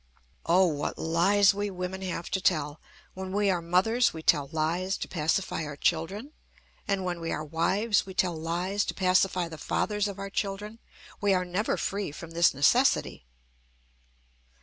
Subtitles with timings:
[0.47, 0.65] Oh!
[0.65, 2.81] what lies we women have to tell!
[3.13, 6.33] When we are mothers, we tell lies to pacify our children;
[6.87, 10.79] and when we are wives, we tell lies to pacify the fathers of our children.
[11.21, 13.27] We are never free from this necessity.